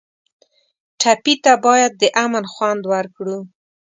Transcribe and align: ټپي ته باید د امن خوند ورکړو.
ټپي 1.01 1.33
ته 1.43 1.53
باید 1.65 1.91
د 2.01 2.03
امن 2.25 2.45
خوند 2.53 2.81
ورکړو. 2.93 3.37